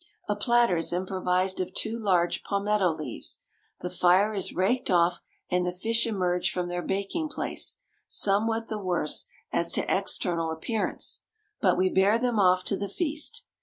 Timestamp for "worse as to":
8.79-9.85